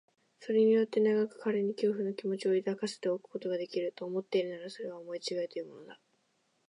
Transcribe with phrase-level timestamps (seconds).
[0.39, 5.99] それによって長く彼に恐怖の気持を抱かせておくことができる、と思っているのなら、それは思いちがいというものだ。